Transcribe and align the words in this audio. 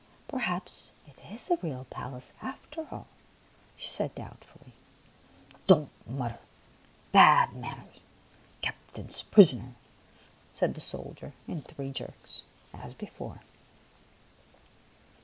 "Perhaps 0.27 0.89
it 1.05 1.19
is 1.31 1.51
a 1.51 1.57
real 1.61 1.83
palace, 1.91 2.33
after 2.41 2.87
all," 2.89 3.05
she 3.77 3.87
said 3.87 4.15
doubtfully." 4.15 4.73
Don't 5.67 5.91
mutter. 6.09 6.39
Bad 7.11 7.53
manners. 7.55 7.99
Captain's 8.63 9.21
prisoner," 9.21 9.75
said 10.53 10.73
the 10.73 10.81
soldier 10.81 11.33
in 11.47 11.61
three 11.61 11.91
jerks, 11.91 12.41
as 12.73 12.95
before. 12.95 13.43